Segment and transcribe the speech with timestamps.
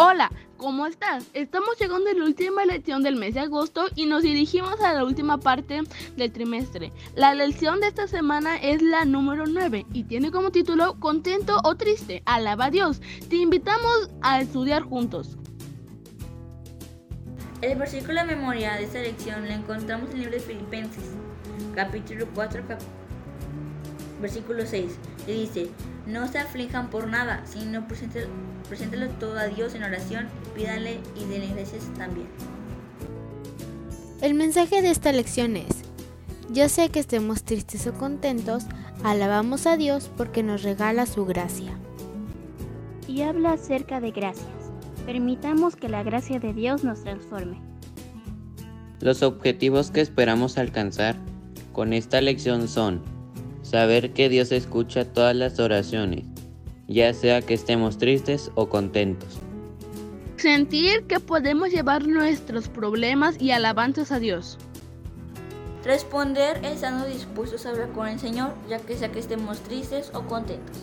[0.00, 1.26] Hola, ¿cómo estás?
[1.34, 5.04] Estamos llegando a la última lección del mes de agosto y nos dirigimos a la
[5.04, 5.80] última parte
[6.16, 6.92] del trimestre.
[7.16, 11.74] La lección de esta semana es la número 9 y tiene como título Contento o
[11.74, 13.00] triste, alaba a Dios.
[13.28, 15.36] Te invitamos a estudiar juntos.
[17.60, 21.10] El versículo de memoria de esta lección lo encontramos en el libro de Filipenses,
[21.74, 22.62] capítulo 4,
[24.20, 24.96] versículo 6,
[25.26, 25.70] y dice,
[26.06, 27.88] no se aflijan por nada, sino
[28.68, 32.28] preséntelo todo a Dios en oración, pídanle y denle gracias también.
[34.20, 35.84] El mensaje de esta lección es,
[36.50, 38.64] ya sea que estemos tristes o contentos,
[39.04, 41.78] alabamos a Dios porque nos regala su gracia.
[43.06, 44.48] Y habla acerca de gracias.
[45.06, 47.60] Permitamos que la gracia de Dios nos transforme.
[49.00, 51.16] Los objetivos que esperamos alcanzar
[51.72, 53.02] con esta lección son
[53.68, 56.24] Saber que Dios escucha todas las oraciones,
[56.88, 59.38] ya sea que estemos tristes o contentos.
[60.36, 64.58] Sentir que podemos llevar nuestros problemas y alabanzas a Dios.
[65.84, 70.22] Responder estando dispuestos a hablar con el Señor, ya que sea que estemos tristes o
[70.22, 70.76] contentos.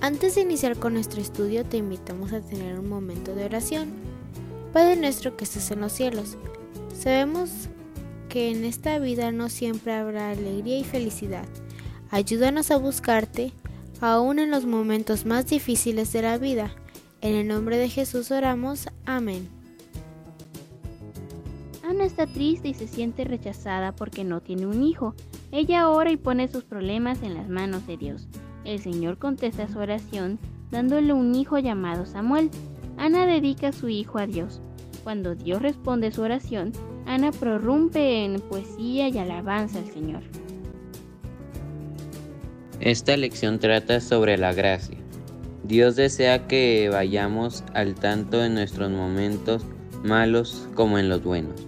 [0.00, 3.90] Antes de iniciar con nuestro estudio, te invitamos a tener un momento de oración.
[4.72, 6.38] Padre nuestro que estás en los cielos,
[6.94, 7.50] sabemos
[8.28, 11.46] que en esta vida no siempre habrá alegría y felicidad.
[12.10, 13.52] Ayúdanos a buscarte,
[14.00, 16.72] aún en los momentos más difíciles de la vida.
[17.20, 18.88] En el nombre de Jesús oramos.
[19.04, 19.48] Amén.
[21.82, 25.14] Ana está triste y se siente rechazada porque no tiene un hijo.
[25.52, 28.28] Ella ora y pone sus problemas en las manos de Dios.
[28.64, 30.38] El Señor contesta su oración
[30.70, 32.50] dándole un hijo llamado Samuel.
[32.96, 34.60] Ana dedica a su hijo a Dios.
[35.02, 36.72] Cuando Dios responde su oración,
[37.06, 40.22] Ana prorrumpe en poesía y alabanza al Señor.
[42.80, 44.96] Esta lección trata sobre la gracia.
[45.64, 49.66] Dios desea que vayamos al tanto en nuestros momentos
[50.02, 51.66] malos como en los buenos.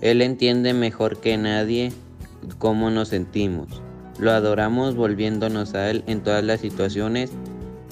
[0.00, 1.92] Él entiende mejor que nadie
[2.58, 3.82] cómo nos sentimos.
[4.18, 7.30] Lo adoramos volviéndonos a Él en todas las situaciones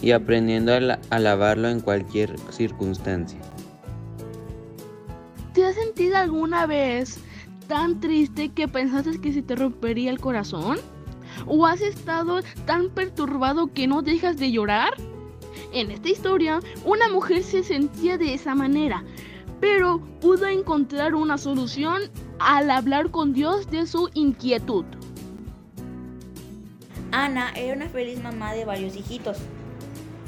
[0.02, 3.38] y aprendiendo a alabarlo en cualquier circunstancia.
[5.54, 7.20] ¿Te has sentido alguna vez
[7.68, 10.78] tan triste que pensaste que se te rompería el corazón?
[11.44, 14.94] ¿O has estado tan perturbado que no dejas de llorar?
[15.72, 19.04] En esta historia, una mujer se sentía de esa manera,
[19.60, 22.02] pero pudo encontrar una solución
[22.38, 24.84] al hablar con Dios de su inquietud.
[27.12, 29.38] Ana era una feliz mamá de varios hijitos,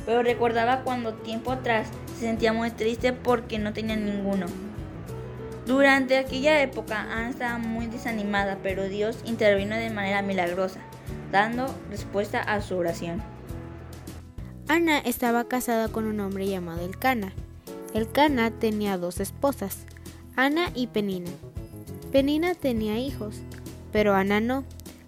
[0.07, 4.47] pero recordaba cuando tiempo atrás se sentía muy triste porque no tenía ninguno.
[5.67, 10.81] Durante aquella época Ana estaba muy desanimada, pero Dios intervino de manera milagrosa,
[11.31, 13.23] dando respuesta a su oración.
[14.69, 17.33] Ana estaba casada con un hombre llamado Elcana.
[17.95, 19.87] Elcana tenía dos esposas,
[20.37, 21.31] Ana y Penina.
[22.13, 23.41] Penina tenía hijos,
[23.93, 24.65] pero Ana no.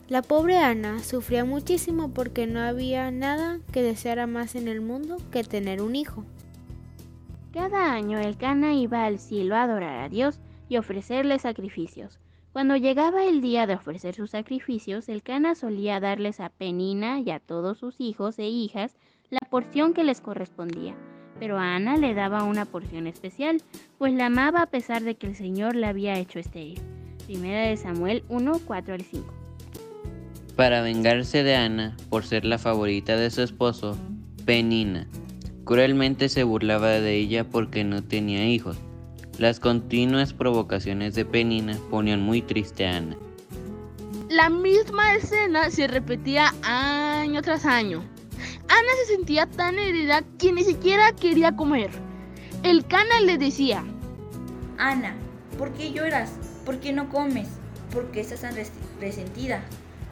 [0.09, 5.19] La pobre Ana sufría muchísimo porque no había nada que deseara más en el mundo
[5.31, 6.25] que tener un hijo.
[7.53, 12.19] Cada año Elcana iba al cielo a adorar a Dios y ofrecerle sacrificios.
[12.53, 17.31] Cuando llegaba el día de ofrecer sus sacrificios, el Cana solía darles a Penina y
[17.31, 18.97] a todos sus hijos e hijas
[19.31, 20.97] la porción que les correspondía.
[21.39, 23.63] Pero a Ana le daba una porción especial,
[23.99, 26.81] pues la amaba a pesar de que el Señor la había hecho estéril.
[27.27, 29.35] Primera de Samuel 1, 4 al 5.
[30.57, 33.97] Para vengarse de Ana por ser la favorita de su esposo,
[34.45, 35.07] Penina
[35.63, 38.77] cruelmente se burlaba de ella porque no tenía hijos
[39.39, 43.17] las continuas provocaciones de Penina ponían muy triste a Ana.
[44.29, 48.05] La misma escena se repetía año tras año.
[48.69, 51.91] Ana se sentía tan herida que ni siquiera quería comer.
[52.63, 53.85] El cana le decía,
[54.79, 55.17] Ana,
[55.59, 56.33] ¿por qué lloras?
[56.65, 57.49] ¿Por qué no comes?
[57.93, 58.55] ¿Por qué estás tan
[59.01, 59.63] resentida?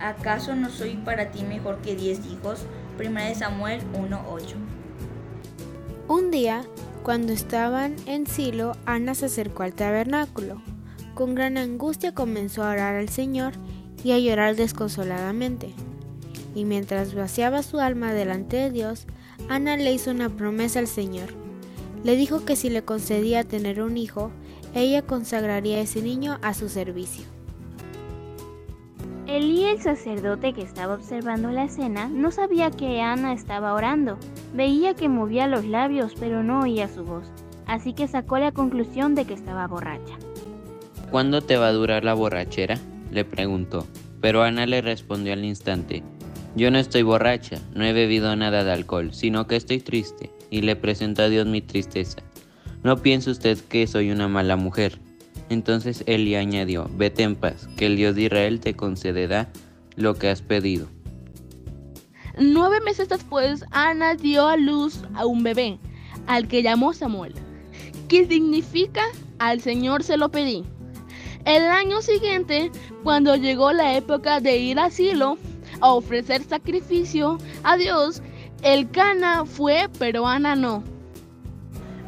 [0.01, 2.67] ¿Acaso no soy para ti mejor que diez hijos?
[2.97, 4.55] Primera de Samuel 1.8.
[6.09, 6.65] Un día,
[7.09, 10.61] cuando estaban en Silo, Ana se acercó al tabernáculo.
[11.15, 13.55] Con gran angustia comenzó a orar al Señor
[14.05, 15.73] y a llorar desconsoladamente.
[16.55, 19.07] Y mientras vaciaba su alma delante de Dios,
[19.49, 21.31] Ana le hizo una promesa al Señor.
[22.05, 24.31] Le dijo que si le concedía tener un hijo,
[24.75, 27.25] ella consagraría ese niño a su servicio.
[29.27, 34.19] Elí, el sacerdote que estaba observando la escena, no sabía que Ana estaba orando.
[34.55, 37.27] Veía que movía los labios, pero no oía su voz,
[37.67, 40.17] así que sacó la conclusión de que estaba borracha.
[41.11, 42.79] ¿Cuándo te va a durar la borrachera?
[43.11, 43.87] le preguntó,
[44.21, 46.03] pero Ana le respondió al instante,
[46.57, 50.31] yo no estoy borracha, no he bebido nada de alcohol, sino que estoy triste.
[50.51, 52.19] y le presento a Dios mi tristeza.
[52.83, 54.99] No piense usted que soy una mala mujer.
[55.51, 59.51] Entonces Eli añadió, vete en paz, que el Dios de Israel te concederá
[59.95, 60.89] lo que has pedido.
[62.41, 65.81] Nueve meses después, Ana dio a luz a un bebé,
[66.29, 67.35] al que llamó Samuel,
[68.07, 69.03] que significa
[69.41, 70.65] al Señor se lo pedí.
[71.45, 72.71] El año siguiente,
[73.03, 75.37] cuando llegó la época de ir a Silo
[75.81, 78.23] a ofrecer sacrificio a Dios,
[78.63, 80.85] el Cana fue, pero Ana no.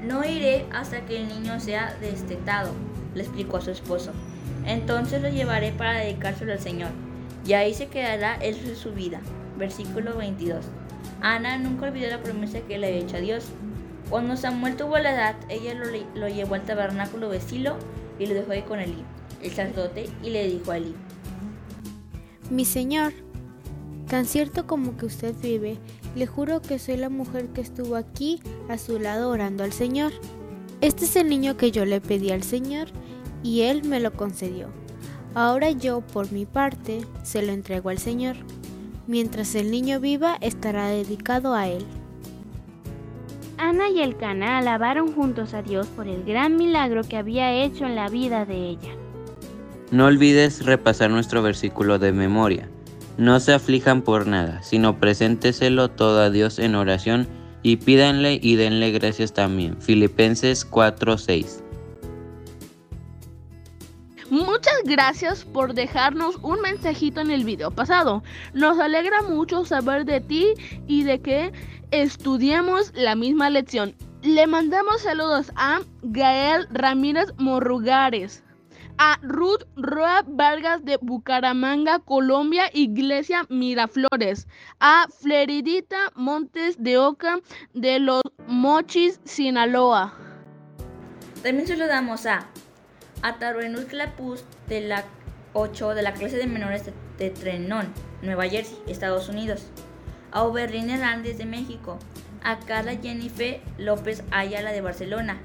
[0.00, 2.70] No iré hasta que el niño sea destetado,
[3.16, 4.12] le explicó a su esposo.
[4.64, 6.90] Entonces lo llevaré para dedicárselo al Señor,
[7.44, 9.20] y ahí se quedará de su vida.
[9.60, 10.64] Versículo 22.
[11.20, 13.44] Ana nunca olvidó la promesa que le había hecho a Dios.
[14.08, 15.84] Cuando Samuel tuvo la edad, ella lo,
[16.14, 17.76] lo llevó al tabernáculo de Silo
[18.18, 19.04] y lo dejó ahí con Elí,
[19.42, 20.94] el sacerdote, y le dijo a Elí,
[22.50, 23.12] Mi señor,
[24.08, 25.78] tan cierto como que usted vive,
[26.16, 30.12] le juro que soy la mujer que estuvo aquí a su lado orando al Señor.
[30.80, 32.88] Este es el niño que yo le pedí al Señor
[33.42, 34.68] y Él me lo concedió.
[35.34, 38.36] Ahora yo, por mi parte, se lo entrego al Señor.
[39.10, 41.84] Mientras el niño viva, estará dedicado a Él.
[43.58, 47.86] Ana y el Cana alabaron juntos a Dios por el gran milagro que había hecho
[47.86, 48.92] en la vida de ella.
[49.90, 52.68] No olvides repasar nuestro versículo de memoria.
[53.18, 57.26] No se aflijan por nada, sino presénteselo todo a Dios en oración
[57.64, 59.76] y pídanle y denle gracias también.
[59.82, 61.64] Filipenses 4:6.
[64.60, 68.22] Muchas gracias por dejarnos un mensajito en el video pasado.
[68.52, 70.52] Nos alegra mucho saber de ti
[70.86, 71.50] y de que
[71.90, 73.94] estudiemos la misma lección.
[74.20, 78.44] Le mandamos saludos a Gael Ramírez Morrugares,
[78.98, 84.46] a Ruth Roa Vargas de Bucaramanga, Colombia, Iglesia Miraflores,
[84.78, 87.38] a Fleridita Montes de Oca
[87.72, 90.12] de Los Mochis, Sinaloa.
[91.42, 92.46] También saludamos a
[93.22, 95.04] Ataruenus Clapus de la
[95.52, 96.84] 8 de la clase de menores
[97.18, 97.88] de, Trenón,
[98.22, 99.66] Nueva Jersey, Estados Unidos.
[100.32, 101.98] A Oberlin Hernández de México.
[102.42, 105.38] A Carla Jennifer López Ayala de Barcelona.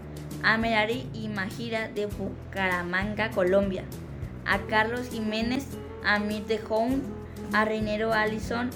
[0.43, 3.83] A Merari Imajira de Bucaramanga, Colombia.
[4.45, 5.67] A Carlos Jiménez,
[6.05, 6.99] a Mir de Home,
[7.51, 8.69] a Reinero Allison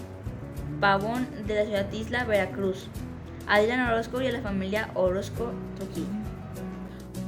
[0.81, 2.88] Pavón de la ciudad Isla, Veracruz.
[3.48, 6.29] A Dylan Orozco y a la familia Orozco Trujillo.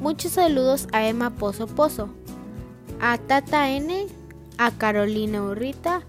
[0.01, 2.09] Muchos saludos a Emma Pozo Pozo,
[3.00, 4.07] a Tata N,
[4.57, 6.01] a Carolina Urrita,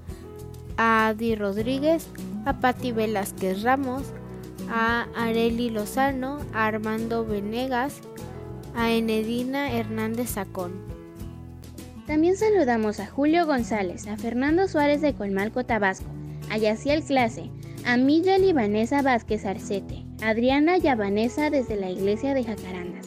[0.79, 2.07] a Adi Rodríguez,
[2.47, 4.05] a Patti Velázquez Ramos,
[4.71, 8.01] a Areli Lozano, a Armando Venegas,
[8.75, 10.73] a Enedina Hernández Sacón.
[12.07, 16.09] También saludamos a Julio González, a Fernando Suárez de Colmalco, Tabasco,
[16.49, 17.51] a Yaciel Clase,
[17.85, 23.02] a Miguel y Vanessa Vázquez Arcete, a Adriana y desde la iglesia de Jacarandas,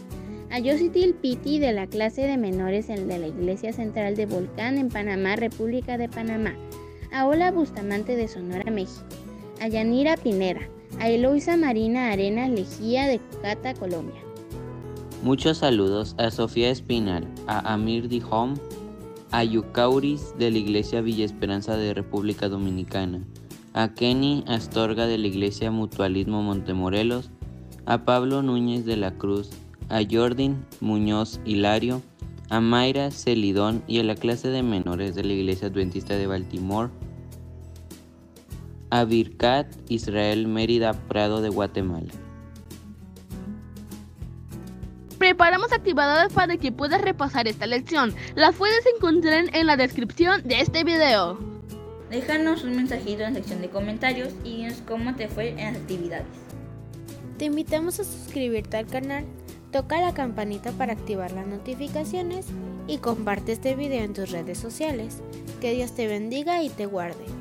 [0.56, 4.88] a Yositil Piti de la clase de menores de la Iglesia Central de Volcán en
[4.88, 6.54] Panamá, República de Panamá,
[7.12, 9.04] a Ola Bustamante de Sonora, México,
[9.60, 10.62] a Yanira Pinera,
[10.98, 14.22] a Eloisa Marina Arenas Lejía de Cucata, Colombia.
[15.24, 18.54] Muchos saludos a Sofía Espinal, a Amir Dijom,
[19.31, 23.25] a Yucauris de la Iglesia Villa Esperanza de República Dominicana,
[23.74, 27.30] a Kenny Astorga de la Iglesia Mutualismo Montemorelos,
[27.85, 29.50] a Pablo Núñez de la Cruz,
[29.89, 32.01] a Jordin Muñoz Hilario,
[32.49, 36.89] a Mayra Celidón y a la clase de menores de la Iglesia Adventista de Baltimore,
[38.89, 42.11] a Birkat Israel Mérida Prado de Guatemala.
[45.18, 48.13] Preparamos actividades para que puedas repasar esta lección.
[48.35, 51.39] Las puedes encontrar en la descripción de este video.
[52.09, 55.77] Déjanos un mensajito en la sección de comentarios y dinos cómo te fue en las
[55.77, 56.27] actividades.
[57.37, 59.25] Te invitamos a suscribirte al canal,
[59.76, 62.46] toca la campanita para activar las notificaciones
[62.88, 65.18] y comparte este video en tus redes sociales.
[65.60, 67.34] Que Dios te bendiga y te guarde.